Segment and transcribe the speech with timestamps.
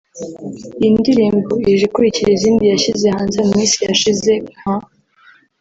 [0.79, 4.75] Iyi ndirimbo ije ikurikira izindi yashyize hanze mu minsi yashize nka